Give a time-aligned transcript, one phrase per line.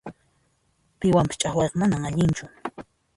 [0.99, 2.45] Piwanpas ch'aqwayqa manan allinchu.